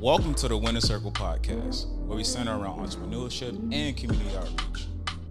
[0.00, 4.86] Welcome to the Winner Circle podcast, where we center around entrepreneurship and community outreach.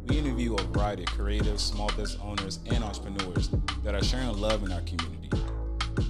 [0.08, 3.50] We interview a variety of creatives, small business owners, and entrepreneurs
[3.86, 5.30] that are sharing love in our community.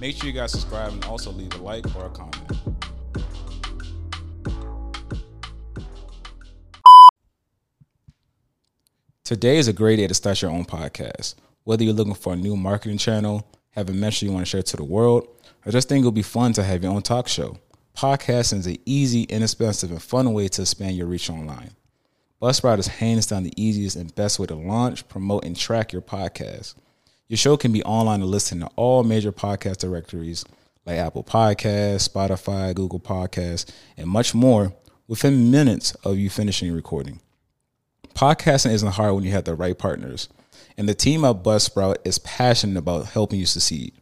[0.00, 2.50] Make sure you guys subscribe and also leave a like or a comment.
[9.22, 11.36] Today is a great day to start your own podcast.
[11.62, 14.62] Whether you're looking for a new marketing channel, have a message you want to share
[14.62, 15.28] to the world,
[15.64, 17.56] or just think it'll be fun to have your own talk show,
[17.98, 21.70] podcasting is an easy, inexpensive, and fun way to expand your reach online.
[22.40, 26.00] Buzzsprout is hands down the easiest and best way to launch, promote, and track your
[26.00, 26.76] podcast.
[27.26, 30.44] Your show can be online and listen to all major podcast directories
[30.86, 34.72] like Apple Podcasts, Spotify, Google Podcasts, and much more
[35.08, 37.18] within minutes of you finishing recording.
[38.14, 40.28] Podcasting isn't hard when you have the right partners,
[40.76, 43.92] and the team at Buzzsprout is passionate about helping you succeed.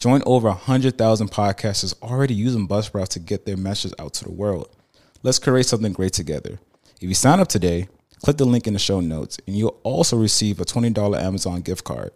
[0.00, 4.74] Join over 100,000 podcasters already using Buzzsprout to get their message out to the world.
[5.22, 6.58] Let's create something great together.
[6.96, 7.86] If you sign up today,
[8.24, 11.84] click the link in the show notes, and you'll also receive a $20 Amazon gift
[11.84, 12.12] card.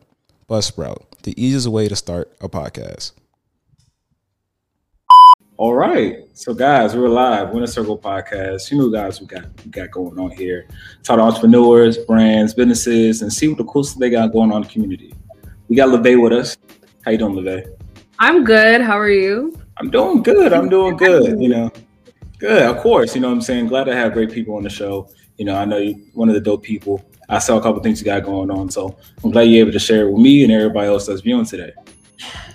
[0.48, 3.12] Buzzsprout, the easiest way to start a podcast.
[5.58, 7.50] All right, so guys, we're live.
[7.50, 8.70] Winner Circle Podcast.
[8.70, 10.66] You know, guys, we got we got going on here.
[11.02, 14.62] Talk to entrepreneurs, brands, businesses, and see what the cool stuff they got going on
[14.62, 15.14] in the community.
[15.68, 16.56] We got LeVay with us.
[17.05, 17.66] How you doing, LeVay?
[18.19, 18.80] I'm good.
[18.80, 19.60] How are you?
[19.77, 20.55] I'm doing good.
[20.55, 21.38] I'm doing good.
[21.38, 21.70] You know,
[22.38, 22.62] good.
[22.62, 23.14] Of course.
[23.14, 23.66] You know what I'm saying?
[23.66, 25.11] Glad to have great people on the show.
[25.36, 27.05] You know, I know you're one of the dope people.
[27.28, 28.70] I saw a couple things you got going on.
[28.70, 31.44] So I'm glad you're able to share it with me and everybody else that's viewing
[31.44, 31.72] today.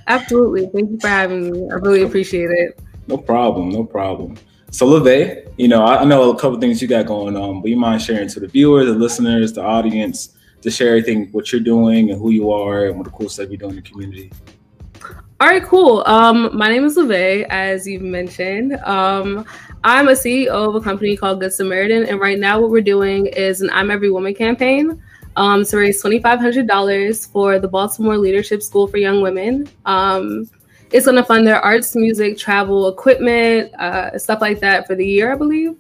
[0.08, 0.66] Absolutely.
[0.74, 1.70] Thank you for having me.
[1.70, 2.82] I really appreciate it.
[3.06, 3.70] No problem.
[3.70, 4.36] No problem.
[4.72, 7.78] So LeVay, you know, I know a couple things you got going on, but you
[7.78, 12.12] mind sharing to the viewers, the listeners, the audience, to share everything what you're doing
[12.12, 14.32] and who you are and what the cool stuff you're doing in the community.
[15.42, 16.04] All right, cool.
[16.06, 18.76] Um, my name is LeVay, as you've mentioned.
[18.84, 19.46] Um,
[19.86, 23.28] I'm a CEO of a company called Good Samaritan, and right now what we're doing
[23.28, 25.02] is an I'm Every Woman campaign
[25.38, 29.70] um, to raise $2,500 for the Baltimore Leadership School for Young Women.
[29.86, 30.50] Um,
[30.92, 35.06] it's going to fund their arts, music, travel, equipment, uh, stuff like that for the
[35.06, 35.78] year, I believe.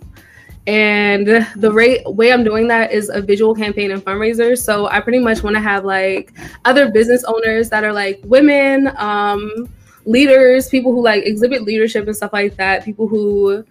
[0.69, 1.71] And the
[2.05, 4.55] way I'm doing that is a visual campaign and fundraiser.
[4.55, 6.31] So I pretty much want to have like
[6.63, 9.67] other business owners that are like women, um,
[10.05, 13.65] leaders, people who like exhibit leadership and stuff like that, people who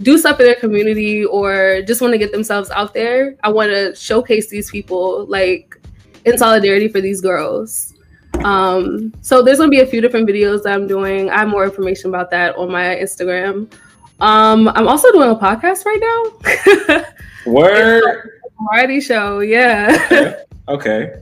[0.00, 3.36] do stuff in their community or just want to get themselves out there.
[3.44, 5.78] I want to showcase these people like
[6.24, 7.94] in solidarity for these girls.
[8.42, 11.30] Um, so there's gonna be a few different videos that I'm doing.
[11.30, 13.72] I have more information about that on my Instagram.
[14.22, 17.04] Um, I'm also doing a podcast right now.
[17.52, 18.30] Word
[18.70, 19.98] variety show, yeah.
[20.10, 20.42] okay.
[20.68, 21.14] okay.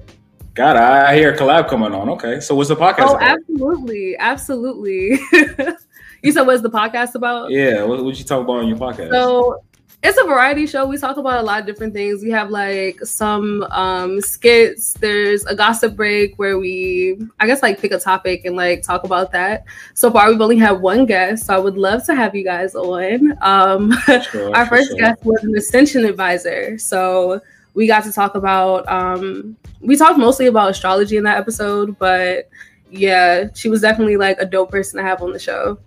[0.52, 2.10] God, I hear a collab coming on.
[2.10, 3.06] Okay, so what's the podcast?
[3.08, 3.22] Oh, about?
[3.22, 5.18] absolutely, absolutely.
[6.22, 7.50] you said what's the podcast about?
[7.50, 9.10] Yeah, what would you talk about on your podcast?
[9.12, 9.64] So
[10.02, 10.86] it's a variety show.
[10.86, 12.22] We talk about a lot of different things.
[12.22, 14.94] We have like some um, skits.
[14.94, 19.04] There's a gossip break where we, I guess, like pick a topic and like talk
[19.04, 19.64] about that.
[19.92, 22.74] So far, we've only had one guest, so I would love to have you guys
[22.74, 23.36] on.
[23.42, 23.92] Um,
[24.30, 24.98] sure, our first sure.
[24.98, 27.40] guest was an extension advisor, so
[27.74, 28.90] we got to talk about.
[28.90, 32.48] Um, we talked mostly about astrology in that episode, but
[32.90, 35.78] yeah, she was definitely like a dope person to have on the show.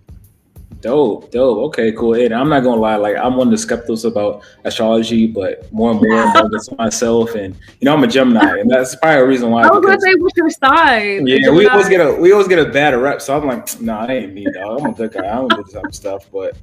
[0.84, 1.58] Dope, dope.
[1.68, 2.12] Okay, cool.
[2.12, 5.92] And I'm not gonna lie, like I'm one of the skeptics about astrology, but more
[5.92, 7.34] and more I'm to myself.
[7.34, 9.62] And you know, I'm a Gemini, and that's probably a reason why.
[9.62, 11.26] I was gonna say, what's your sign?
[11.26, 13.22] Yeah, we always get a we always get a bad rep.
[13.22, 14.80] So I'm like, nah, I ain't me, dog.
[14.80, 15.20] I'm a good guy.
[15.20, 16.26] I don't do this type of stuff.
[16.30, 16.54] But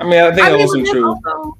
[0.00, 1.06] I mean, I think I that mean, was true.
[1.06, 1.56] Also,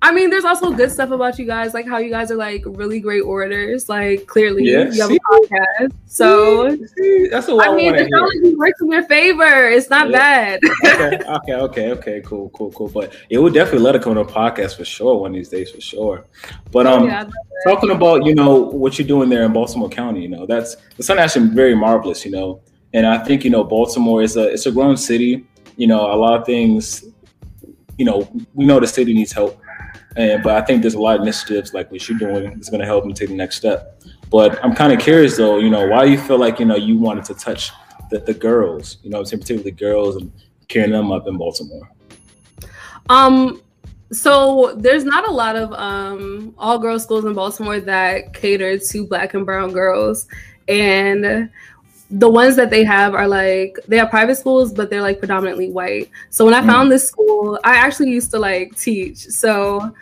[0.00, 2.62] I mean, there's also good stuff about you guys, like how you guys are like
[2.64, 3.88] really great orators.
[3.88, 5.92] Like clearly, yeah, you have a podcast.
[6.06, 7.94] So see, that's what I, I mean.
[7.94, 9.68] Technology works in your favor.
[9.68, 10.58] It's not yeah.
[10.58, 10.60] bad.
[10.84, 12.88] okay, okay, okay, okay, cool, cool, cool.
[12.88, 15.48] But it would definitely let it come to a podcast for sure one of these
[15.48, 16.26] days for sure.
[16.70, 17.28] But um, yeah,
[17.66, 21.10] talking about you know what you're doing there in Baltimore County, you know that's it's
[21.10, 22.60] actually very marvelous, you know.
[22.94, 25.44] And I think you know Baltimore is a it's a grown city.
[25.76, 27.04] You know, a lot of things.
[27.96, 29.60] You know, we know the city needs help
[30.18, 32.80] and but I think there's a lot of initiatives like what you're doing is going
[32.80, 34.02] to help them take the next step.
[34.30, 36.98] But I'm kind of curious though, you know, why you feel like you know you
[36.98, 37.70] wanted to touch
[38.10, 40.32] the, the girls, you know, particularly girls and
[40.66, 41.88] carrying them up in Baltimore?
[43.08, 43.62] Um,
[44.10, 49.06] so there's not a lot of um all girls schools in Baltimore that cater to
[49.06, 50.26] black and brown girls,
[50.66, 51.48] and
[52.10, 55.70] the ones that they have are like they have private schools but they're like predominantly
[55.70, 56.66] white so when i mm.
[56.66, 59.94] found this school i actually used to like teach so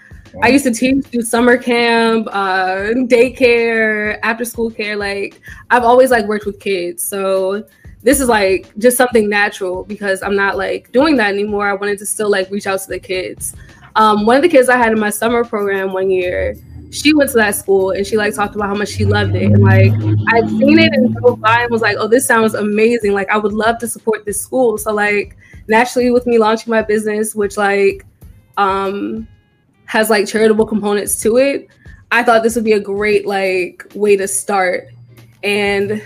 [0.43, 4.97] I used to teach, do summer camp, uh, daycare, after school care.
[4.97, 5.41] Like
[5.71, 7.65] I've always like worked with kids, so
[8.03, 11.69] this is like just something natural because I'm not like doing that anymore.
[11.69, 13.55] I wanted to still like reach out to the kids.
[13.97, 16.55] Um, one of the kids I had in my summer program one year,
[16.91, 19.45] she went to that school and she like talked about how much she loved it
[19.45, 19.93] and like
[20.35, 23.13] I'd seen it and drove by and was like, oh, this sounds amazing.
[23.13, 24.79] Like I would love to support this school.
[24.79, 25.37] So like
[25.67, 28.05] naturally with me launching my business, which like
[28.57, 29.27] um
[29.87, 31.69] has like charitable components to it,
[32.13, 34.89] I thought this would be a great like way to start.
[35.43, 36.03] And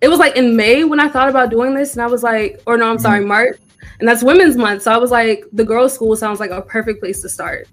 [0.00, 2.60] it was like in May when I thought about doing this, and I was like,
[2.66, 3.28] or no, I'm sorry, mm-hmm.
[3.28, 3.58] March,
[3.98, 4.82] and that's Women's Month.
[4.82, 7.68] So I was like, the girls' school sounds like a perfect place to start.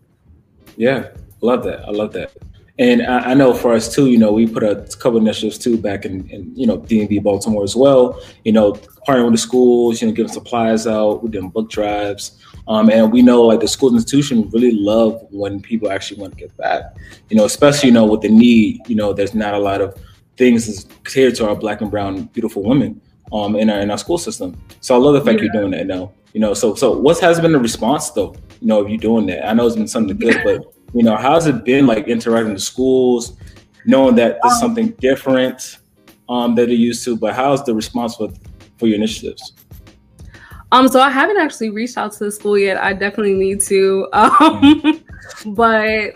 [0.76, 1.10] Yeah,
[1.42, 1.88] love that.
[1.88, 2.32] I love that.
[2.78, 5.78] And I, I, know for us too, you know, we put a couple initiatives too
[5.78, 8.20] back in, in you know DMV Baltimore as well.
[8.44, 8.74] You know,
[9.08, 13.12] partnering with the schools, you know, giving supplies out, we're doing book drives, um, and
[13.12, 16.84] we know like the school institution really love when people actually want to give back.
[17.30, 19.96] You know, especially you know with the need, you know, there's not a lot of
[20.38, 23.00] things is catered to our black and brown beautiful women
[23.32, 24.60] um in our in our school system.
[24.82, 25.46] So I love the fact yeah.
[25.46, 26.12] you're doing that now.
[26.34, 28.36] You know, so so what has been the response though?
[28.62, 29.48] You know, of you doing that?
[29.48, 32.62] I know it's been something good, but you know, how's it been like interacting with
[32.62, 33.38] schools,
[33.86, 35.78] knowing that there's um, something different
[36.30, 38.30] um that they're used to, but how's the response for
[38.78, 39.54] for your initiatives?
[40.76, 42.76] Um, so I haven't actually reached out to the school yet.
[42.76, 44.10] I definitely need to.
[44.12, 45.54] Um, mm-hmm.
[45.54, 46.16] but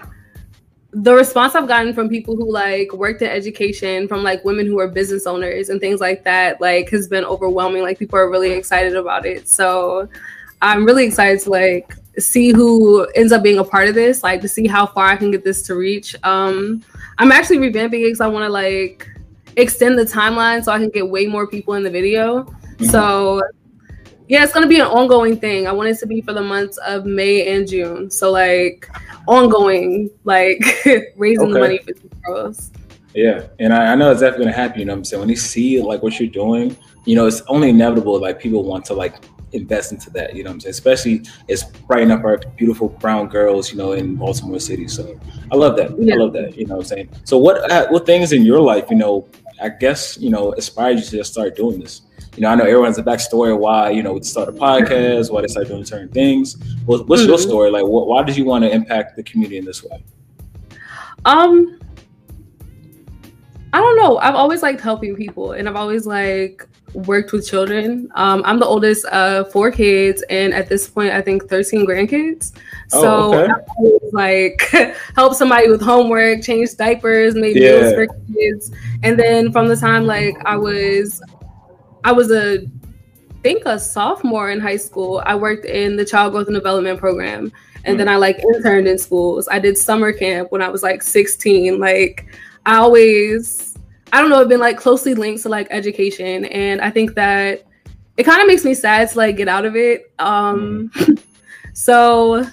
[0.92, 4.78] the response I've gotten from people who like worked in education, from like women who
[4.80, 7.84] are business owners and things like that, like has been overwhelming.
[7.84, 9.48] Like people are really excited about it.
[9.48, 10.10] So
[10.62, 14.42] I'm really excited to like see who ends up being a part of this, like
[14.42, 16.18] to see how far I can get this to reach.
[16.24, 16.84] Um,
[17.18, 19.08] I'm actually revamping it because I want to like
[19.56, 22.44] extend the timeline so I can get way more people in the video.
[22.44, 22.86] Mm-hmm.
[22.88, 23.42] So
[24.30, 25.68] yeah, it's gonna be an ongoing thing.
[25.68, 28.12] I want it to be for the months of May and June.
[28.12, 28.88] So like
[29.28, 30.64] ongoing, like
[31.18, 31.54] raising okay.
[31.54, 32.72] the money for these girls.
[33.16, 34.80] Yeah, and I, I, know it's definitely gonna happen.
[34.80, 35.20] You know what I'm saying?
[35.22, 38.22] When they see like what you're doing, you know, it's only inevitable.
[38.22, 39.16] Like people want to like
[39.52, 40.36] invest into that.
[40.36, 40.72] You know what I'm saying?
[40.72, 43.72] Especially it's brightening up our beautiful brown girls.
[43.72, 44.88] You know, in Baltimore City.
[44.88, 45.20] So
[45.52, 46.00] I love that.
[46.00, 46.14] Yeah.
[46.14, 46.56] I love that.
[46.56, 47.10] You know what I'm saying?
[47.24, 49.28] So what uh, what things in your life, you know,
[49.62, 52.02] I guess you know, inspired you to just start doing this?
[52.36, 55.42] you know, I know everyone's a backstory why, you know, we start a podcast, why
[55.42, 56.56] they start doing certain things.
[56.86, 57.30] what's mm-hmm.
[57.30, 57.72] your story?
[57.72, 60.04] Like, what, why did you want to impact the community in this way?
[61.26, 61.79] Um,
[63.72, 64.18] I don't know.
[64.18, 68.10] I've always liked helping people, and I've always like worked with children.
[68.16, 72.54] Um, I'm the oldest of four kids, and at this point, I think 13 grandkids.
[72.94, 73.54] Oh, so okay.
[73.78, 74.62] Always, like
[75.16, 77.82] help somebody with homework, change diapers, make yeah.
[77.82, 78.72] meals for kids,
[79.04, 81.22] and then from the time like I was
[82.04, 82.66] I was a
[83.40, 85.24] I think a sophomore in high school.
[85.26, 87.52] I worked in the child growth and development program.
[87.86, 89.48] And mm then I like interned in schools.
[89.50, 91.80] I did summer camp when I was like 16.
[91.80, 92.26] Like
[92.66, 93.76] I always
[94.12, 96.46] I don't know, I've been like closely linked to like education.
[96.46, 97.64] And I think that
[98.18, 100.12] it kind of makes me sad to like get out of it.
[100.20, 100.92] Um
[101.74, 102.46] so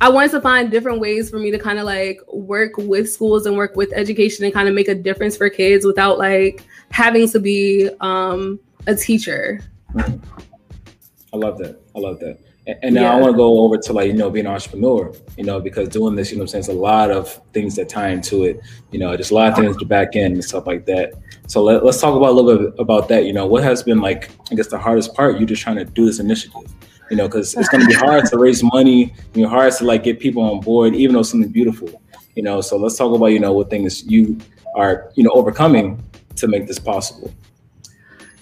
[0.00, 3.46] I wanted to find different ways for me to kind of like work with schools
[3.46, 7.28] and work with education and kind of make a difference for kids without like having
[7.30, 9.60] to be um, a teacher.
[9.96, 11.80] I love that.
[11.94, 12.38] I love that.
[12.66, 13.12] And, and now yeah.
[13.12, 15.88] I want to go over to like, you know, being an entrepreneur, you know, because
[15.88, 18.60] doing this, you know I'm saying, it's a lot of things that tie into it,
[18.90, 21.12] you know, just a lot of things to back end and stuff like that.
[21.46, 23.24] So let, us talk about a little bit about that.
[23.24, 25.84] You know, what has been like, I guess the hardest part, you just trying to
[25.84, 26.72] do this initiative,
[27.08, 29.84] you know, because it's going to be hard to raise money, you know, hard to
[29.84, 32.02] like get people on board, even though something beautiful,
[32.34, 32.60] you know.
[32.60, 34.38] So let's talk about, you know, what things you
[34.74, 36.02] are, you know, overcoming
[36.34, 37.32] to make this possible?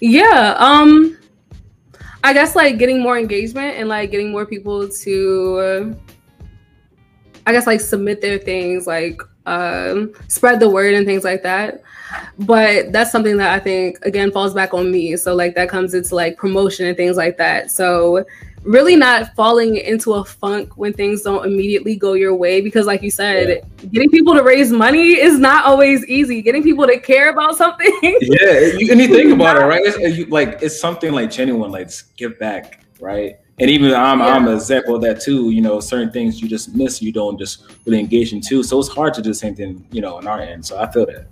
[0.00, 1.18] Yeah, um
[2.24, 5.94] I guess like getting more engagement and like getting more people to
[7.46, 11.82] I guess like submit their things, like um spread the word and things like that.
[12.38, 15.16] But that's something that I think again falls back on me.
[15.16, 17.70] So like that comes into like promotion and things like that.
[17.70, 18.24] So
[18.64, 23.02] really not falling into a funk when things don't immediately go your way because like
[23.02, 23.88] you said yeah.
[23.90, 27.94] getting people to raise money is not always easy getting people to care about something
[28.02, 31.70] yeah you, and you think about it right it's, you, like it's something like genuine
[31.70, 34.26] like give back right and even I'm, yeah.
[34.26, 37.38] I'm an example of that too you know certain things you just miss you don't
[37.38, 40.16] just really engage in too so it's hard to do the same thing you know
[40.16, 41.26] on our end so i feel that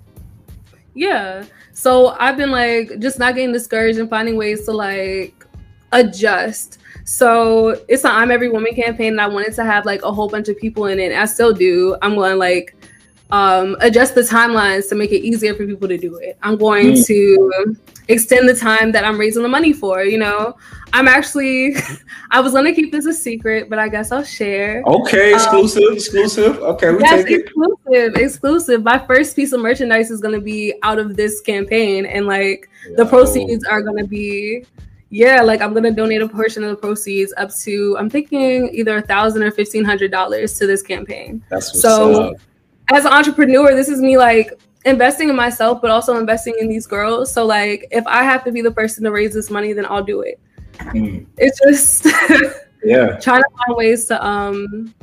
[0.95, 5.47] yeah so i've been like just not getting discouraged and finding ways to like
[5.93, 10.12] adjust so it's an I'm Every Woman campaign, and I wanted to have like a
[10.12, 11.12] whole bunch of people in it.
[11.12, 11.97] I still do.
[12.02, 12.76] I'm going like
[13.33, 16.37] um, adjust the timelines to make it easier for people to do it.
[16.43, 17.07] I'm going mm.
[17.07, 17.77] to
[18.09, 20.05] extend the time that I'm raising the money for.
[20.05, 20.55] You know,
[20.93, 21.75] I'm actually,
[22.31, 24.83] I was gonna keep this a secret, but I guess I'll share.
[24.87, 26.59] Okay, um, exclusive, um, exclusive.
[26.59, 28.19] Okay, we yes, take exclusive, it.
[28.19, 28.83] exclusive.
[28.83, 32.97] My first piece of merchandise is gonna be out of this campaign, and like Yo.
[32.97, 34.67] the proceeds are gonna be.
[35.09, 38.97] Yeah, like I'm gonna donate a portion of the proceeds up to I'm thinking either
[38.97, 41.43] a thousand or fifteen hundred dollars to this campaign.
[41.49, 42.31] That's so.
[42.31, 42.37] Up.
[42.91, 46.87] As an entrepreneur, this is me like investing in myself, but also investing in these
[46.87, 47.33] girls.
[47.33, 50.03] So like, if I have to be the person to raise this money, then I'll
[50.03, 50.41] do it.
[50.79, 51.27] Mm.
[51.39, 52.05] It's just
[52.85, 54.95] yeah, trying to find ways to um,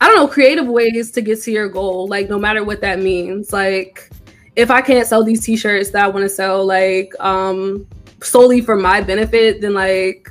[0.00, 2.08] I don't know, creative ways to get to your goal.
[2.08, 3.52] Like no matter what that means.
[3.52, 4.10] Like
[4.56, 7.86] if I can't sell these t-shirts that I want to sell, like um,
[8.22, 10.30] solely for my benefit, then like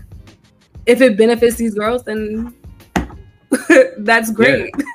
[0.85, 2.53] if it benefits these girls, then
[3.97, 4.71] that's great.
[4.77, 4.85] Yeah.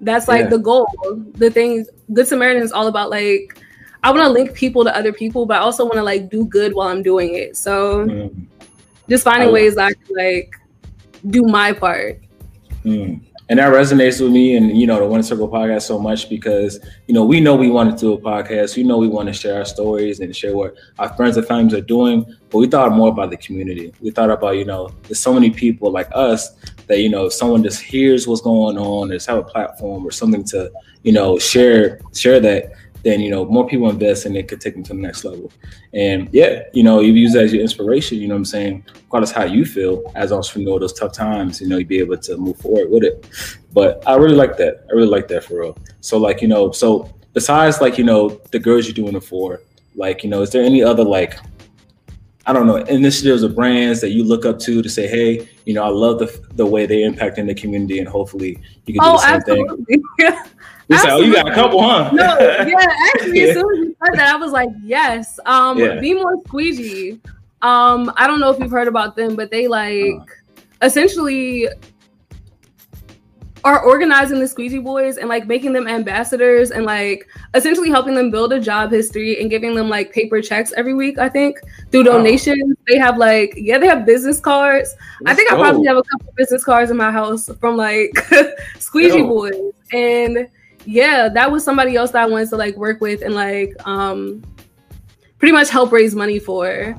[0.00, 0.50] That's like yeah.
[0.50, 0.86] the goal.
[1.34, 3.60] The thing, Good Samaritan is all about like
[4.02, 6.46] I want to link people to other people, but I also want to like do
[6.46, 7.56] good while I'm doing it.
[7.56, 8.46] So mm.
[9.08, 10.54] just finding ways that I can like
[11.28, 12.20] do my part.
[12.84, 16.28] Mm and that resonates with me and you know the Winner Circle podcast so much
[16.28, 18.76] because you know we know we want to do a podcast.
[18.76, 21.74] We know we want to share our stories and share what our friends and families
[21.74, 23.92] are doing, but we thought more about the community.
[24.00, 26.50] We thought about you know there's so many people like us
[26.88, 30.10] that you know if someone just hears what's going on, just have a platform or
[30.10, 30.70] something to
[31.04, 32.72] you know share share that
[33.06, 35.52] then you know more people invest and it could take them to the next level.
[35.94, 38.18] And yeah, you know, you use that as your inspiration.
[38.18, 38.84] You know what I'm saying?
[39.04, 42.16] Regardless how you feel as an entrepreneur, those tough times, you know, you'd be able
[42.16, 43.28] to move forward with it.
[43.72, 44.84] But I really like that.
[44.90, 45.78] I really like that for real.
[46.00, 49.62] So like you know, so besides like you know the girls you're doing it for,
[49.94, 51.38] like you know, is there any other like
[52.44, 55.74] I don't know, initiatives or brands that you look up to to say, hey, you
[55.74, 59.02] know, I love the the way they impact in the community, and hopefully you can
[59.04, 60.02] do oh, the same absolutely.
[60.18, 60.32] thing.
[60.88, 62.10] You say, oh, you got a couple, huh?
[62.12, 65.40] no, yeah, actually, as soon as you said that, I was like, yes.
[65.44, 65.98] Um, yeah.
[65.98, 67.20] Be more squeegee.
[67.62, 70.24] Um, I don't know if you've heard about them, but they like uh-huh.
[70.82, 71.68] essentially
[73.66, 78.30] are organizing the squeegee boys and like making them ambassadors and like essentially helping them
[78.30, 81.58] build a job history and giving them like paper checks every week i think
[81.90, 82.74] through donations wow.
[82.86, 86.32] they have like yeah they have business cards i think i probably have a couple
[86.36, 88.16] business cards in my house from like
[88.78, 89.26] squeegee Yo.
[89.26, 90.48] boys and
[90.86, 94.42] yeah, that was somebody else that I wanted to like work with and like um
[95.38, 96.96] pretty much help raise money for.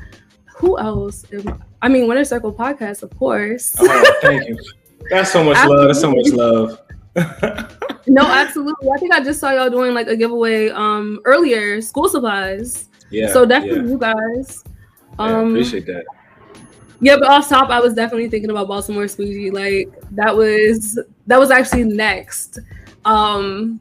[0.58, 1.26] Who else?
[1.82, 3.76] I mean, Winner Circle podcast, of course.
[3.80, 4.58] Oh, thank you.
[5.10, 5.88] That's so much love.
[5.88, 6.82] That's so much love.
[8.08, 8.90] no, absolutely.
[8.90, 12.90] I think I just saw y'all doing like a giveaway um earlier, school supplies.
[13.10, 13.32] Yeah.
[13.32, 13.92] So definitely yeah.
[13.92, 14.64] you guys.
[15.18, 16.06] Um yeah, appreciate that.
[17.00, 19.52] Yeah, but off top, I was definitely thinking about Baltimore Squeegee.
[19.52, 22.60] Like that was that was actually next.
[23.08, 23.80] Um,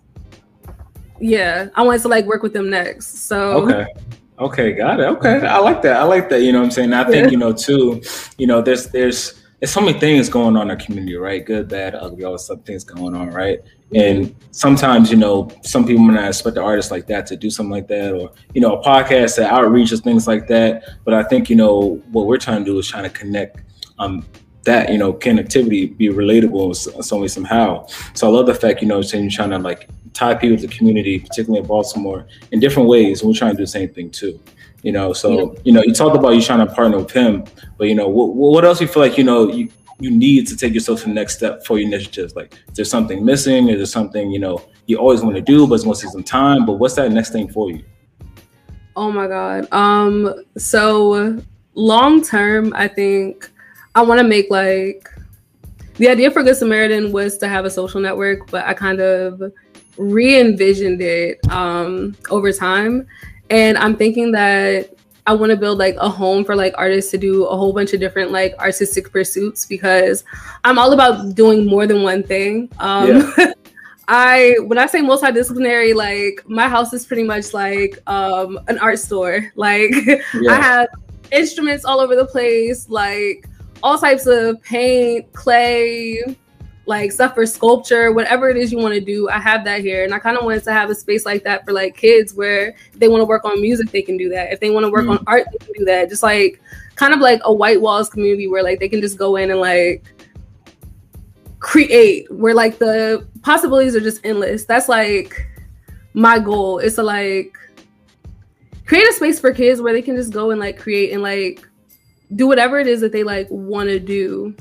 [1.21, 3.27] yeah, I wanted to like work with them next.
[3.27, 3.87] So okay.
[4.39, 5.05] Okay, got it.
[5.05, 5.97] Okay, I like that.
[5.97, 6.43] I like that.
[6.43, 6.93] You know what I'm saying?
[6.93, 8.03] I think, you know, too,
[8.37, 11.43] you know, there's there's there's so many things going on in our community, right?
[11.43, 13.61] Good, bad, ugly, all some things going on, right?
[13.95, 17.49] And sometimes, you know, some people might not expect the artist like that to do
[17.49, 20.83] something like that, or you know, a podcast that outreaches things like that.
[21.05, 23.63] But I think, you know, what we're trying to do is trying to connect
[23.99, 24.27] um
[24.67, 27.87] that you know connectivity be relatable some way somehow.
[28.15, 30.67] So i love the fact you know saying you're trying to like tie people to
[30.67, 33.89] the community particularly in baltimore in different ways and we're trying to do the same
[33.89, 34.39] thing too
[34.83, 35.13] you know?
[35.13, 35.61] So yeah.
[35.65, 37.45] you know you talked about you trying to partner with him
[37.79, 39.69] but you know what, what else you feel like you know you
[39.99, 42.37] you need to take yourself to the next step for your initiatives?
[42.37, 43.71] Like is there something missing?
[43.71, 46.13] Is there something you know you always want to do but it's going to take
[46.13, 47.85] some time but what's that next thing for you?
[48.95, 51.43] Oh my god um so
[51.75, 53.51] long term i think
[53.97, 55.11] I want to make like
[55.95, 59.53] the idea for Good Samaritan was to have a social network, but I kind of
[59.97, 63.07] re envisioned it um, over time.
[63.49, 64.91] And I'm thinking that
[65.27, 67.95] I want to build like a home for like artists to do a whole bunch
[67.95, 70.25] of different like artistic pursuits because
[70.63, 72.71] I'm all about doing more than one thing.
[72.79, 73.53] Um, yeah.
[74.09, 78.99] I when I say multidisciplinary, like my house is pretty much like um, an art
[78.99, 79.51] store.
[79.57, 80.51] Like yeah.
[80.51, 80.89] I have
[81.33, 82.91] instruments all over the place.
[82.91, 83.49] Like
[83.87, 86.21] all types of paint, clay,
[86.87, 89.29] like stuff for sculpture, whatever it is you want to do.
[89.29, 90.03] I have that here.
[90.03, 92.75] And I kind of wanted to have a space like that for like kids where
[92.95, 94.53] they want to work on music, they can do that.
[94.53, 95.11] If they want to work mm.
[95.11, 96.09] on art, they can do that.
[96.09, 96.61] Just like
[96.97, 99.61] kind of like a white walls community where like they can just go in and
[99.61, 100.03] like
[101.61, 104.65] create where like the possibilities are just endless.
[104.65, 105.47] That's like
[106.13, 107.57] my goal is to like
[108.85, 111.69] create a space for kids where they can just go and like create and like
[112.35, 114.55] do whatever it is that they like want to do.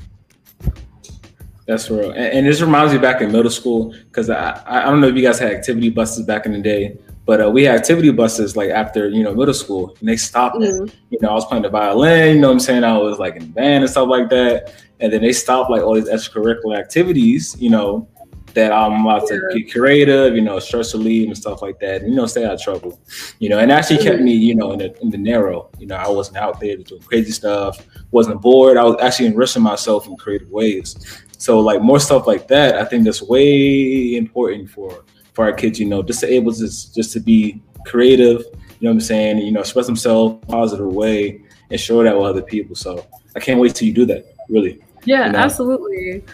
[1.66, 2.10] That's real.
[2.10, 5.16] And, and, this reminds me back in middle school because I, I don't know if
[5.16, 8.56] you guys had activity buses back in the day, but uh, we had activity buses
[8.56, 10.56] like after you know middle school, and they stopped.
[10.56, 10.94] Mm-hmm.
[11.10, 12.36] You know, I was playing the violin.
[12.36, 12.84] You know what I'm saying?
[12.84, 15.94] I was like in band and stuff like that, and then they stopped like all
[15.94, 17.56] these extracurricular activities.
[17.58, 18.08] You know,
[18.56, 20.34] that I'm about to get creative.
[20.34, 22.02] You know, stress relief and stuff like that.
[22.02, 22.98] And, you know, stay out of trouble.
[23.38, 25.70] You know, and actually kept me you know in the, in the narrow.
[25.78, 27.86] You know, I wasn't out there doing crazy stuff.
[28.10, 28.76] wasn't bored.
[28.76, 30.96] I was actually enriching myself in creative ways.
[31.38, 35.78] So like more stuff like that, I think that's way important for for our kids.
[35.78, 38.40] You know, just to able to just to be creative.
[38.78, 39.38] You know what I'm saying?
[39.38, 42.74] You know, express themselves positive way and share that with other people.
[42.74, 44.24] So I can't wait till you do that.
[44.48, 44.82] Really.
[45.04, 45.38] Yeah, you know?
[45.38, 46.24] absolutely.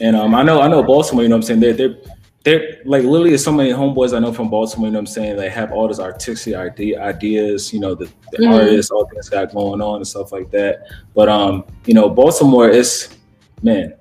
[0.00, 1.22] And um, I know I know Baltimore.
[1.22, 1.60] You know what I'm saying?
[1.60, 1.96] They're they're
[2.44, 5.36] they're like literally so many homeboys I know from Baltimore, you know what I'm saying?
[5.36, 8.52] They have all this artistic idea, ideas, you know, the, the mm-hmm.
[8.52, 10.86] artists, all things got going on and stuff like that.
[11.14, 13.14] But um, you know, Baltimore is
[13.62, 13.94] man,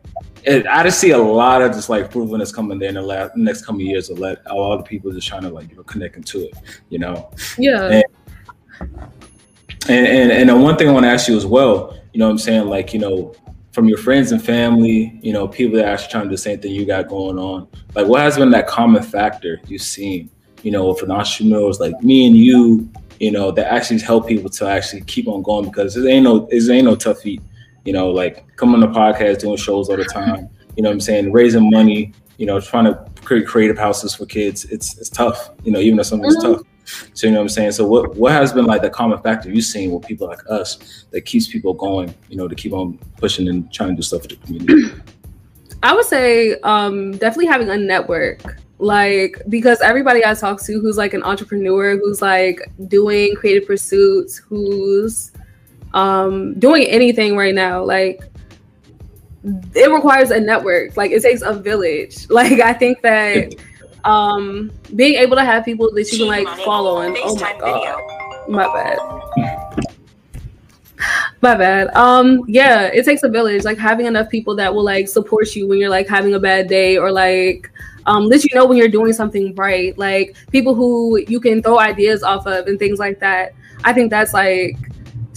[0.44, 3.36] it, I just see a lot of just like fruitfulness coming there in the last
[3.36, 5.84] next coming years to let a lot of people just trying to like you know
[5.84, 6.54] connect into it,
[6.90, 7.30] you know.
[7.58, 7.84] Yeah.
[7.84, 8.04] And
[9.90, 12.28] and and, and the one thing I want to ask you as well, you know,
[12.28, 13.36] what I'm saying like you know
[13.78, 16.42] from your friends and family, you know, people that are actually trying to do the
[16.42, 17.68] same thing you got going on.
[17.94, 20.32] Like, what has been that common factor you've seen,
[20.64, 24.68] you know, for entrepreneurs like me and you, you know, that actually help people to
[24.68, 27.40] actually keep on going because it ain't no, it ain't no tough feat
[27.88, 30.96] you know, like coming on the podcast, doing shows all the time, you know what
[30.96, 34.66] I'm saying, raising money, you know, trying to create creative houses for kids.
[34.66, 36.56] It's it's tough, you know, even though something's mm-hmm.
[36.56, 36.64] tough.
[37.14, 37.72] So you know what I'm saying?
[37.74, 41.06] So what what has been like the common factor you've seen with people like us
[41.12, 44.22] that keeps people going, you know, to keep on pushing and trying to do stuff
[44.22, 44.94] for the community?
[45.84, 48.60] I would say um, definitely having a network.
[48.80, 54.38] Like because everybody I talk to who's like an entrepreneur, who's like doing creative pursuits,
[54.38, 55.32] who's
[55.94, 57.84] um, doing anything right now.
[57.84, 58.22] Like
[59.44, 60.96] it requires a network.
[60.96, 62.28] Like it takes a village.
[62.38, 63.56] Like I think that
[64.08, 68.48] um, being able to have people that you can like follow and oh my god,
[68.48, 68.98] my bad.
[71.42, 71.94] My bad.
[71.96, 73.64] Um, yeah, it takes a village.
[73.64, 76.68] Like having enough people that will like support you when you're like having a bad
[76.68, 77.70] day or like
[78.08, 79.96] um let you know when you're doing something right.
[79.98, 83.54] Like people who you can throw ideas off of and things like that.
[83.84, 84.78] I think that's like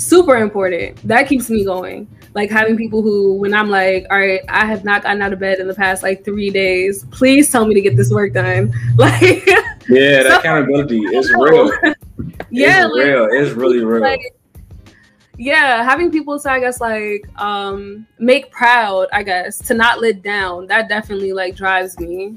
[0.00, 0.97] super important.
[1.07, 2.09] That keeps me going.
[2.35, 5.40] Like having people who, when I'm like, all right, I have not gotten out of
[5.40, 7.04] bed in the past like three days.
[7.11, 8.72] Please tell me to get this work done.
[8.96, 9.46] Like,
[9.88, 11.72] yeah, that accountability is real.
[12.51, 13.29] yeah, it's like, real.
[13.31, 14.03] It's really real.
[14.03, 14.20] Like,
[15.38, 20.22] yeah, having people to I guess like um make proud, I guess, to not let
[20.22, 20.66] down.
[20.66, 22.37] That definitely like drives me.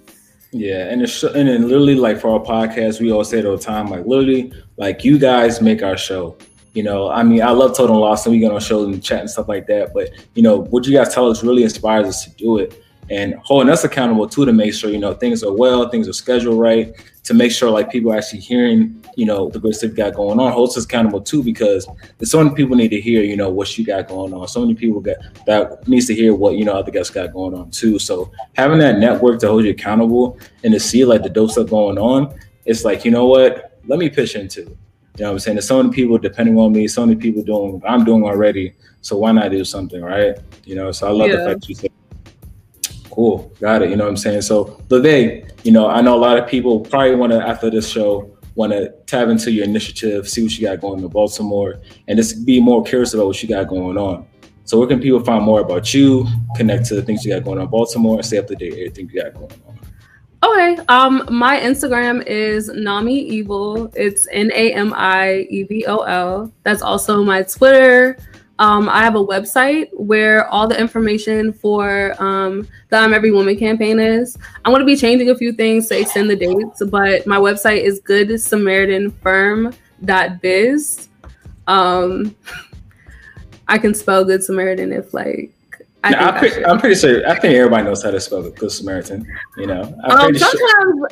[0.51, 3.57] Yeah, and it's and then literally like for our podcast, we all say it all
[3.57, 6.37] the time, like literally, like you guys make our show.
[6.73, 9.19] You know, I mean, I love Total Loss and we get on shows and chat
[9.19, 9.93] and stuff like that.
[9.93, 13.35] But you know, what you guys tell us really inspires us to do it and
[13.43, 16.59] holding us accountable too to make sure you know things are well, things are scheduled
[16.59, 19.95] right, to make sure like people are actually hearing you know the good stuff you
[19.95, 20.51] got going on.
[20.51, 23.77] Holds us accountable too because there's so many people need to hear you know what
[23.77, 24.47] you got going on.
[24.47, 27.53] So many people get that needs to hear what you know other guys got going
[27.53, 27.99] on too.
[27.99, 31.69] So having that network to hold you accountable and to see like the dope stuff
[31.69, 32.33] going on,
[32.65, 34.77] it's like you know what, let me pitch into.
[35.17, 35.55] You know what I'm saying?
[35.55, 38.73] There's so many people depending on me, so many people doing what I'm doing already.
[39.01, 40.37] So why not do something, right?
[40.65, 41.35] You know, so I love yeah.
[41.35, 41.91] the fact you said,
[43.11, 43.91] cool, got it.
[43.91, 44.41] You know what I'm saying?
[44.41, 47.87] So Leve, you know, I know a lot of people probably want to, after this
[47.87, 52.17] show, want to tap into your initiative, see what you got going in Baltimore, and
[52.17, 54.25] just be more curious about what you got going on.
[54.65, 57.57] So where can people find more about you, connect to the things you got going
[57.59, 59.72] on in Baltimore, and stay up to date everything you got going on?
[60.43, 60.77] Okay.
[60.89, 63.89] Um, my Instagram is Nami Evil.
[63.95, 66.51] It's N A M I E V O L.
[66.63, 68.17] That's also my Twitter.
[68.59, 73.57] Um, I have a website where all the information for um, the I'm Every Woman
[73.57, 74.37] campaign is.
[74.65, 77.81] I'm going to be changing a few things to extend the dates, but my website
[77.81, 79.77] is Good Samaritan Firm.biz.
[81.67, 82.35] Um,
[83.69, 85.53] I can spell Good Samaritan if like
[86.03, 87.25] I no, I'm, pretty, I'm, pretty, sure.
[87.29, 89.25] I think everybody knows how to spell the Good Samaritan.
[89.55, 91.09] You know, um, sometimes, sure.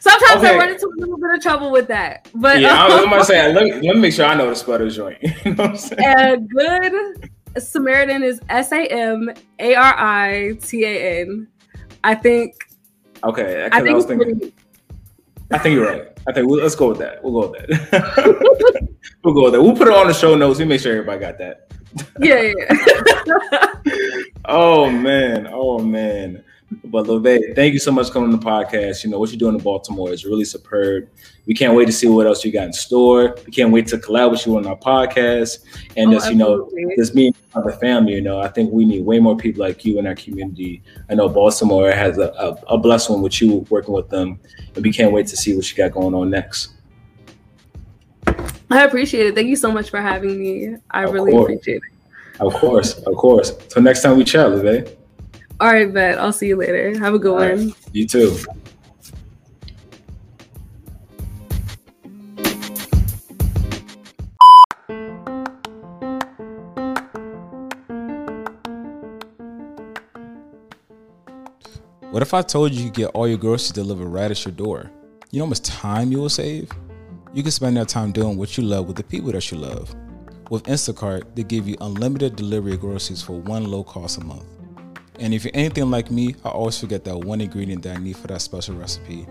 [0.00, 0.54] sometimes okay.
[0.54, 2.28] I run into a little bit of trouble with that.
[2.34, 4.56] But yeah, um, I'm, I'm saying, let me, let me make sure I know the
[4.56, 5.18] spell the joint.
[5.44, 10.84] you know what I'm and Good Samaritan is S A M A R I T
[10.84, 11.46] A N.
[12.02, 12.56] I think.
[13.22, 14.38] Okay, I, think I was thinking.
[14.40, 14.54] Pretty,
[15.52, 16.08] I think you're right.
[16.26, 17.22] I think we'll, let's go with that.
[17.22, 18.94] We'll go with that.
[19.22, 19.62] we'll go with that.
[19.62, 20.58] We'll put it on the show notes.
[20.58, 21.67] We make sure everybody got that
[22.20, 23.72] yeah, yeah.
[24.44, 26.44] oh man, oh man.
[26.84, 29.02] But Leve, thank you so much for coming on the podcast.
[29.02, 31.08] You know what you're doing in Baltimore is really superb.
[31.46, 33.34] We can't wait to see what else you got in store.
[33.46, 35.60] We can't wait to collab with you on our podcast
[35.96, 38.14] and oh, just you know just me and the family.
[38.14, 40.82] You know, I think we need way more people like you in our community.
[41.08, 44.38] I know Baltimore has a, a, a blessing with you working with them,
[44.74, 46.77] and we can't wait to see what you got going on next.
[48.70, 49.34] I appreciate it.
[49.34, 50.76] Thank you so much for having me.
[50.90, 51.44] I of really course.
[51.44, 52.40] appreciate it.
[52.40, 53.52] Of course, of course.
[53.68, 54.96] So next time we chat, Leve.
[55.60, 56.18] All right, bet.
[56.18, 56.96] I'll see you later.
[56.98, 57.66] Have a good All one.
[57.68, 57.74] Right.
[57.92, 58.38] You too.
[72.10, 74.52] What if I told you you could get all your groceries delivered right at your
[74.52, 74.90] door?
[75.30, 76.70] You know how much time you will save?
[77.38, 79.94] You can spend that time doing what you love with the people that you love.
[80.50, 84.42] With Instacart, they give you unlimited delivery of groceries for one low cost a month.
[85.20, 88.16] And if you're anything like me, I always forget that one ingredient that I need
[88.16, 89.24] for that special recipe.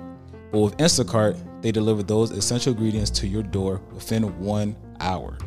[0.53, 5.37] But with Instacart, they deliver those essential ingredients to your door within one hour.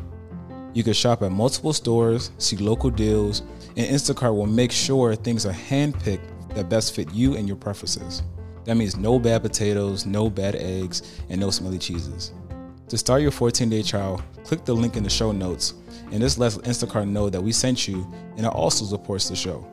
[0.75, 3.41] You can shop at multiple stores, see local deals,
[3.75, 8.21] and Instacart will make sure things are handpicked that best fit you and your preferences.
[8.65, 12.33] That means no bad potatoes, no bad eggs, and no smelly cheeses.
[12.91, 15.75] To start your 14 day trial, click the link in the show notes,
[16.11, 19.65] and this lets Instacart know that we sent you and it also supports the show.